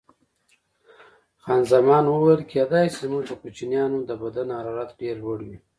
[1.43, 5.57] خان زمان وویل: کېدای شي، زموږ د کوچنیانو د بدن حرارت ډېر لوړ وي.